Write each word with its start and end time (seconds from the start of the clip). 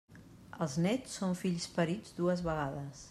Els 0.65 0.77
néts 0.85 1.13
són 1.19 1.37
fills 1.43 1.67
parits 1.77 2.17
dues 2.23 2.43
vegades. 2.49 2.97